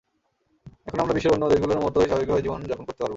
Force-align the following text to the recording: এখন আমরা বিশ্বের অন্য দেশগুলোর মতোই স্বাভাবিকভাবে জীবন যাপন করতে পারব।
এখন 0.87 0.99
আমরা 0.99 1.15
বিশ্বের 1.15 1.33
অন্য 1.33 1.45
দেশগুলোর 1.49 1.83
মতোই 1.85 2.07
স্বাভাবিকভাবে 2.07 2.41
জীবন 2.41 2.59
যাপন 2.61 2.83
করতে 2.85 3.01
পারব। 3.01 3.09